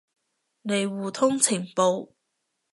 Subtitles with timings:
[0.63, 2.09] 嚟互通情報